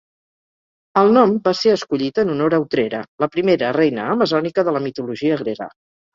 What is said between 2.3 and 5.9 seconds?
honor a Otrera, la primera reina amazònica de la mitologia grega.